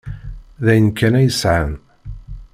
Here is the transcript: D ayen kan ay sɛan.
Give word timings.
D 0.63 0.65
ayen 0.71 0.87
kan 0.97 1.17
ay 1.19 1.29
sɛan. 1.41 1.71